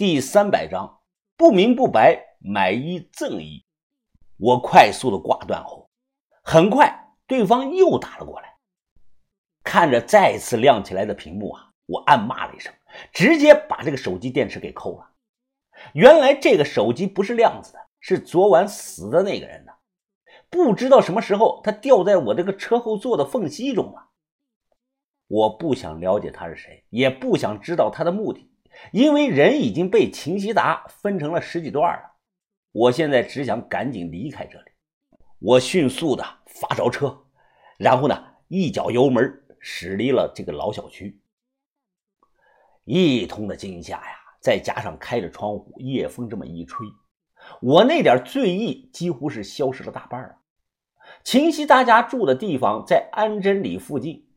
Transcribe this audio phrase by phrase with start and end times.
[0.00, 1.02] 第三百章
[1.36, 3.62] 不明不白买一赠一。
[4.38, 5.90] 我快速的挂断后，
[6.42, 8.56] 很快对方又打了过来。
[9.62, 12.72] 看着再次亮起来的屏幕啊，我暗骂了一声，
[13.12, 15.10] 直接把这个手机电池给扣了。
[15.92, 19.74] 原来这个手机不是亮子的，是昨晚死的那个人的。
[20.48, 24.08] 不知道什么时候他掉在我这个车后座的缝隙中了。
[25.26, 28.50] 我不想了解他是谁，也不想知道他的目的，
[28.92, 32.12] 因为人已经被秦希达分成了十几段了。
[32.72, 34.70] 我现在只想赶紧离开这里。
[35.38, 37.24] 我迅速的发着车，
[37.78, 41.20] 然后呢，一脚油门驶离了这个老小区。
[42.84, 46.86] 一通的惊吓呀，再加上开着窗户，夜风这么一吹，
[47.60, 50.36] 我那点醉意几乎是消失了大半了。
[51.24, 54.28] 秦希大家住的地方在安贞里附近。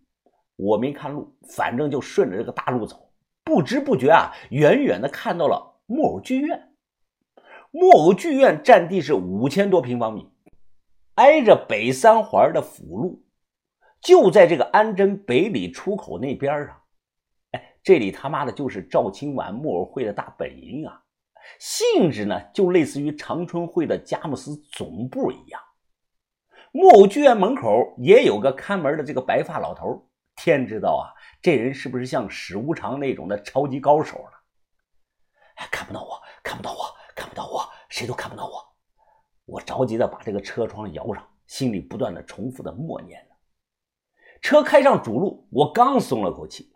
[0.55, 3.12] 我没看路，反正就顺着这个大路走，
[3.43, 6.69] 不知不觉啊，远远的看到了木偶剧院。
[7.71, 10.29] 木偶剧院占地是五千多平方米，
[11.15, 13.23] 挨着北三环的辅路，
[14.01, 16.81] 就在这个安贞北里出口那边啊。
[17.51, 21.03] 哎，这里他妈的就是赵青晚木偶会的大本营啊，
[21.59, 25.61] 性质呢就类似于长春会的佳木斯总部一样。
[26.71, 30.07] 木偶剧院门口也有个看门的这个白发老头。
[30.35, 34.31] 天知道啊，这人是不是像史无常那种的超级高手了？
[35.71, 36.79] 看不到我，看不到我，
[37.15, 38.75] 看不到我，谁都看不到我。
[39.45, 43.35] 我着急的把这个车窗摇上，心里不断的重复的默念着。
[44.41, 46.73] 车开上主路，我刚松了口气，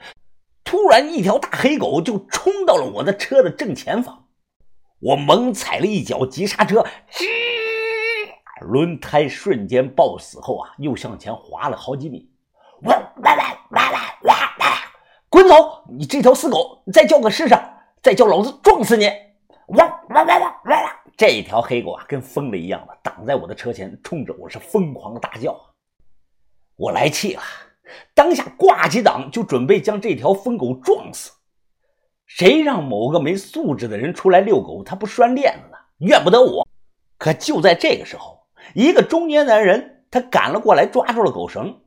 [0.64, 4.30] 突然一条大黑狗就冲到了我的车的正前方。
[5.00, 7.26] 我猛踩了一脚急刹车，吱，
[8.62, 12.32] 轮胎瞬间抱死后啊，又向前滑了好几米。
[13.24, 14.66] 哇哇哇哇哇哇！
[15.30, 15.84] 滚走！
[15.90, 16.84] 你这条死狗！
[16.94, 17.56] 再叫个试试！
[18.02, 19.08] 再叫老子撞死你！
[19.68, 21.02] 哇哇哇哇哇！
[21.18, 25.74] 这条黑狗啊，跟疯了一样的挡在我的车前，冲着我是疯狂的大叫啊。
[26.76, 27.42] 我来气了，
[28.14, 31.32] 当下挂起档就准备将这条疯狗撞死。
[32.28, 35.78] 谁让某个没素质的人出来遛狗，他不拴链子呢？
[36.00, 36.68] 怨不得我。
[37.18, 41.82] 可就在这个时候，一个中年男人他赶了过来，抓住了狗绳。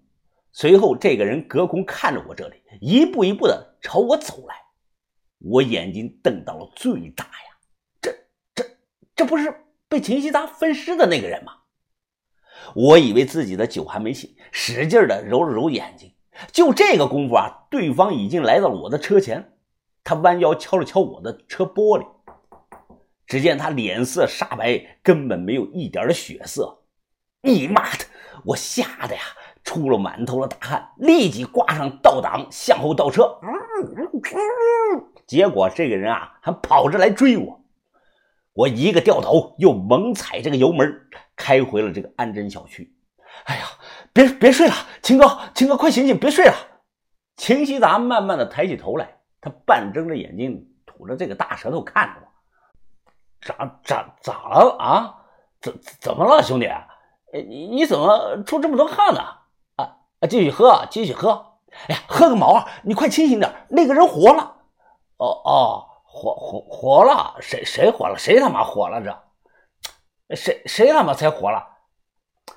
[0.52, 4.56] 随后，这个人隔空看着我这里，一步一步的朝我走来。
[5.38, 7.56] 我眼睛瞪到了最大呀！
[8.02, 8.12] 这、
[8.54, 8.64] 这、
[9.16, 11.52] 这不是被秦希达分尸的那个人吗？
[12.74, 16.12] 我以为自己的酒还没醒，使劲的揉了揉眼睛。
[16.52, 19.56] 就这个功夫啊，对方已经来到了我的车前。
[20.02, 22.06] 他弯腰敲了敲我的车玻璃，
[23.26, 26.82] 只见他脸色煞白，根本没有一点的血色。
[27.42, 28.04] 你妈的！
[28.44, 29.22] 我吓得呀！
[29.70, 33.38] 出了满头的大汗，立即挂上倒档，向后倒车。
[35.28, 37.60] 结果这个人啊，还跑着来追我。
[38.53, 40.92] 我一个掉头，又猛踩这个油门，
[41.36, 42.92] 开回了这个安贞小区。
[43.44, 43.62] 哎呀，
[44.12, 46.54] 别别睡了，秦哥，秦哥，快醒醒，别睡了！
[47.36, 52.26] 秦希达慢慢的抬起头来，他半睁着眼睛，吐着这个大舌头看着我。
[53.41, 55.14] 咋咋咋了啊？
[55.60, 56.69] 怎怎么了，兄弟？
[57.47, 59.20] 你你怎么出这么多汗呢？
[59.20, 59.39] 啊，
[60.20, 61.58] 啊继续喝，继续喝！
[61.88, 62.69] 哎呀，喝个毛啊！
[62.82, 64.56] 你快清醒点，那个人活了！
[65.16, 67.36] 哦哦，活活活了？
[67.41, 68.19] 谁谁活了？
[68.19, 69.00] 谁他妈活了？
[70.28, 71.66] 这谁谁他妈才活了？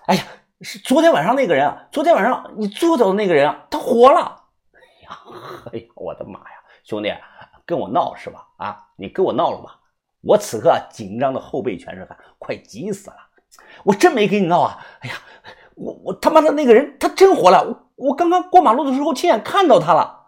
[0.07, 0.23] 哎呀，
[0.61, 1.87] 是昨天晚上那个人啊！
[1.91, 4.43] 昨天晚上你坐着的那个人啊，他活了！
[4.73, 5.19] 哎呀，
[5.71, 6.57] 哎呀，我的妈呀！
[6.83, 7.13] 兄弟，
[7.65, 8.45] 跟我闹是吧？
[8.57, 9.79] 啊，你跟我闹了吧？
[10.21, 13.17] 我此刻紧张的后背全是汗，快急死了！
[13.83, 14.85] 我真没跟你闹啊！
[14.99, 15.15] 哎呀！
[15.75, 17.63] 我我他妈的那个人，他真活了！
[17.95, 20.21] 我我刚刚过马路的时候亲眼看到他了。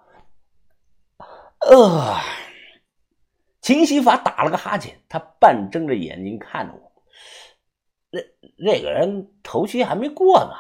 [1.60, 2.16] 呃，
[3.62, 6.92] 秦西法打了个哈欠，他半睁着眼睛看着我。
[8.12, 8.22] 那
[8.58, 10.52] 那个人头七还没过呢。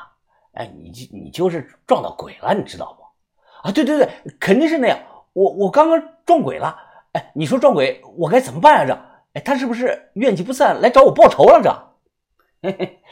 [0.53, 3.67] 哎，你就你就是撞到鬼了，你知道不？
[3.67, 4.09] 啊，对对对，
[4.39, 4.99] 肯定是那样。
[5.33, 6.77] 我我刚刚撞鬼了。
[7.13, 8.85] 哎，你说撞鬼，我该怎么办啊？
[8.85, 8.93] 这，
[9.33, 11.61] 哎，他是不是怨气不散来找我报仇了？
[11.61, 13.03] 这，嘿嘿，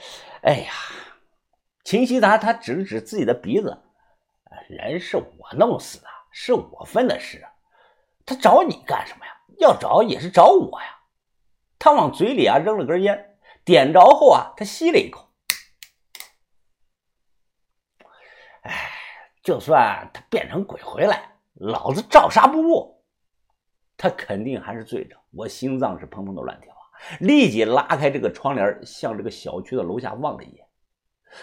[0.41, 0.71] 哎呀。
[1.83, 3.77] 秦希达，他指了指自己的鼻子，
[4.69, 7.45] 人是我弄死的，是我分的尸，
[8.25, 9.31] 他找你干什么呀？
[9.59, 10.99] 要找也是找我呀。
[11.77, 15.29] 他往嘴里啊扔了根烟，点着后啊，他吸了一口。
[18.61, 18.89] 哎，
[19.43, 23.03] 就算他变成鬼回来，老子照杀不误。
[23.97, 26.83] 他肯定还是醉着，我心脏是砰砰的乱跳啊！
[27.19, 30.65] 立即拉开这个窗帘，向这个小区的楼下望了一眼。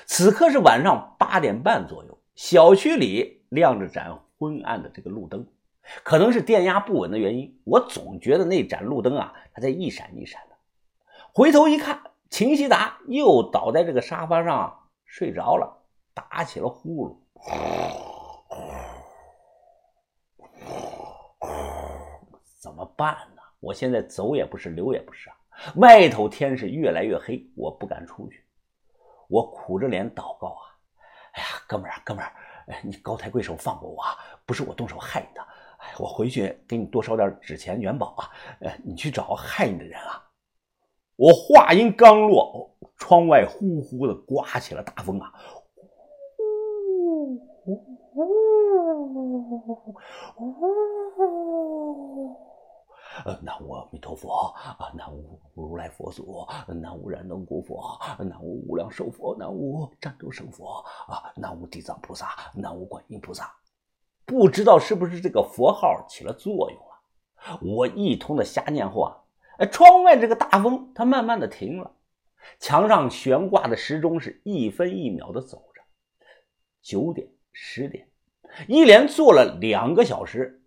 [0.06, 5.46] 此刻是晚上八点半左右，小区里亮着盏昏暗的这个路灯，
[6.02, 10.56] 可能是电压不稳的原因，我总觉得那盏路灯啊，它在一闪一闪的。
[11.32, 15.84] 回头一看，秦希达又倒在这个沙发上睡着了，
[16.14, 17.16] 打起了呼噜。
[22.60, 23.42] 怎么办呢？
[23.58, 25.36] 我现在走也不是，留也不是啊！
[25.76, 28.44] 外头天是越来越黑，我不敢出去。
[29.30, 30.66] 我苦着脸祷告啊！
[31.32, 32.32] 哎呀，哥们儿啊，哥们儿，
[32.82, 34.16] 你高抬贵手放过我啊！
[34.44, 35.40] 不是我动手害你的，
[35.78, 38.28] 哎，我回去给你多烧点纸钱元宝啊！
[38.60, 40.20] 呃，你去找害你的人啊！
[41.14, 45.32] 我话音刚落，窗外呼呼的刮起了大风啊！
[46.38, 47.34] 呜
[47.66, 47.84] 呜
[48.14, 49.14] 呜呜
[49.54, 49.94] 呜
[50.38, 50.54] 呜
[52.16, 52.49] 呜！
[53.24, 63.52] 呃，南无阿弥陀佛啊，南无如来佛祖，南无燃灯古佛，南无无量寿佛，南无战斗胜佛啊，南无地藏菩萨，南无观音菩萨。
[64.24, 67.58] 不知道是不是这个佛号起了作用了？
[67.60, 69.16] 我一通的瞎念后啊，
[69.58, 71.90] 哎，窗外这个大风它慢慢的停了，
[72.60, 75.82] 墙上悬挂的时钟是一分一秒的走着，
[76.80, 78.08] 九点、十点，
[78.68, 80.62] 一连坐了两个小时，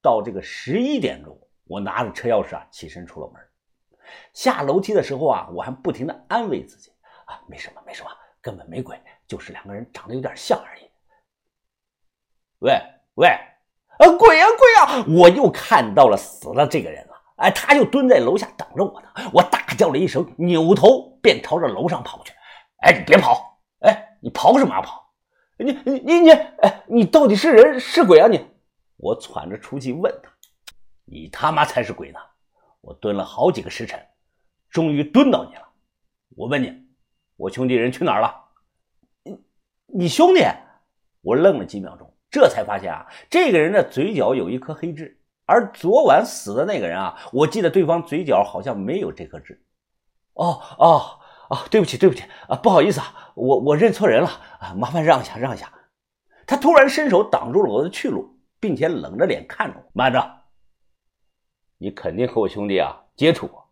[0.00, 1.36] 到这个十一点钟。
[1.70, 3.40] 我拿着车钥匙啊，起身出了门。
[4.32, 6.90] 下楼梯的时候啊，我还不停的安慰自己
[7.26, 10.90] 啊，没什么，没什么，根本没鬼，就是两个人长得有点像而已。
[12.58, 12.72] 喂
[13.14, 15.04] 喂，啊，鬼啊鬼啊！
[15.16, 17.14] 我又看到了死了这个人了。
[17.36, 19.08] 哎，他就蹲在楼下等着我呢。
[19.32, 22.32] 我大叫了一声，扭头便朝着楼上跑去。
[22.82, 23.60] 哎，你别跑！
[23.82, 25.08] 哎，你跑什么啊跑？
[25.56, 28.44] 你你你你，哎，你到底是人是鬼啊你？
[28.96, 30.30] 我喘着粗气问他。
[31.10, 32.20] 你他妈才是鬼呢！
[32.80, 34.00] 我蹲了好几个时辰，
[34.70, 35.68] 终于蹲到你了。
[36.36, 36.72] 我问你，
[37.34, 38.32] 我兄弟人去哪儿了？
[39.24, 39.38] 你
[39.86, 40.42] 你兄弟？
[41.20, 49.60] 我愣了几秒钟，这才发现啊，这个人的嘴角有一颗黑痣，而昨晚死的那个人啊，我记得对方嘴角好像没有这颗痣。
[50.34, 51.18] 哦哦
[51.50, 54.28] 哦，对不起对不起啊，不好意思啊，我我认错人了
[54.60, 55.72] 啊，麻烦让一下让一下。
[56.46, 60.39] 他突然伸手挡住了我的去路，并且冷着脸看着我，慢着。
[61.82, 63.66] 你肯定和我兄弟啊接触过，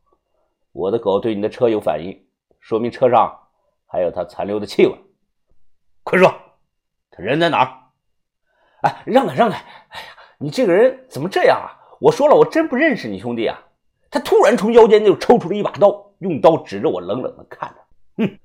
[0.73, 2.27] 我的狗对你的车有反应，
[2.59, 3.39] 说明车上
[3.87, 4.95] 还有他残留的气味。
[6.03, 6.35] 快说，
[7.11, 7.69] 他人在哪儿？
[8.81, 9.59] 哎，让开让开！
[9.59, 10.07] 哎呀，
[10.39, 11.69] 你这个人怎么这样啊？
[12.01, 13.63] 我说了，我真不认识你兄弟啊！
[14.11, 18.25] 他突然从腰间就抽出了一把刀，用刀指着我，冷冷的看着。
[18.25, 18.39] 哼，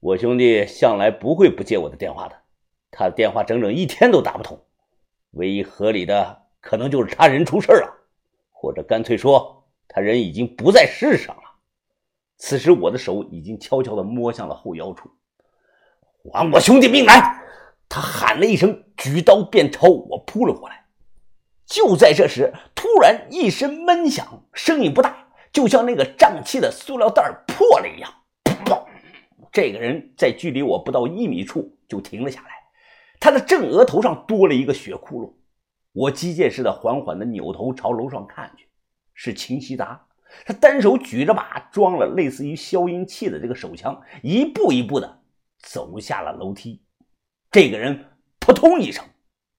[0.00, 2.36] 我兄弟向来不会不接我的电话的，
[2.90, 4.58] 他的电话整整一天都打不通，
[5.32, 7.93] 唯一合理的可能就是他人出事了。
[8.64, 11.42] 或者干脆说，他人已经不在世上了。
[12.38, 15.10] 此时，我的手已经悄悄地摸向了后腰处。
[16.32, 17.42] 还我兄弟命来！
[17.90, 20.86] 他喊了一声，举刀便朝我扑了过来。
[21.66, 28.10] 就在这时，突然一声闷响，声音不大，就像那个胀气的塑料袋破了一样。
[28.44, 28.82] 砰！
[29.52, 32.48] 这个人在距离我不到一米处就停了下来，
[33.20, 35.30] 他的正额头上多了一个血窟窿。
[35.94, 38.68] 我机械似的缓缓地扭头朝楼上看去，
[39.14, 40.04] 是秦希达。
[40.44, 45.22] 他单手举着把装了类似于消音器的这个手枪，一步一步地
[45.60, 46.82] 走下了楼梯。
[47.48, 48.04] 这个人
[48.40, 49.04] 扑通一声，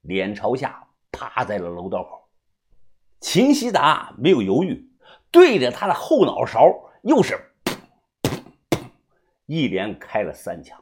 [0.02, 2.28] 脸朝下趴在了楼道口。
[3.22, 4.86] 秦希达没有犹豫，
[5.32, 6.70] 对着他的后脑勺
[7.04, 7.40] 又是，
[9.46, 10.78] 一连开了三枪。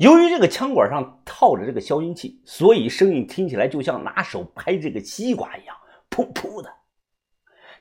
[0.00, 5.76] 由于这个枪管上套着这个消音器，所以声音听起来就像拿手拍这个西瓜一样，
[6.08, 6.74] 噗噗的。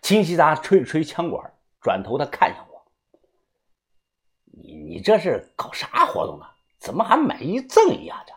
[0.02, 1.50] 秦希达吹了吹枪管，
[1.80, 2.92] 转头他看向我
[4.52, 6.54] ：“你你这是搞啥活动啊？
[6.78, 8.22] 怎么还买一赠一啊？
[8.28, 8.34] 这？”